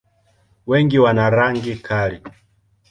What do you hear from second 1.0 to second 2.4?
wana rangi kali.